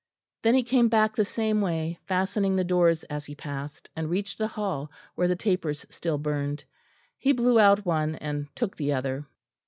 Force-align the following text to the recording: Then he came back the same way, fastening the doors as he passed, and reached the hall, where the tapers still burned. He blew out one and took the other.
Then 0.41 0.55
he 0.55 0.63
came 0.63 0.87
back 0.89 1.15
the 1.15 1.23
same 1.23 1.61
way, 1.61 1.99
fastening 2.07 2.55
the 2.55 2.63
doors 2.63 3.03
as 3.03 3.27
he 3.27 3.35
passed, 3.35 3.87
and 3.95 4.09
reached 4.09 4.39
the 4.39 4.47
hall, 4.47 4.89
where 5.13 5.27
the 5.27 5.35
tapers 5.35 5.85
still 5.91 6.17
burned. 6.17 6.63
He 7.19 7.33
blew 7.33 7.59
out 7.59 7.85
one 7.85 8.15
and 8.15 8.47
took 8.55 8.77
the 8.77 8.93
other. 8.93 9.27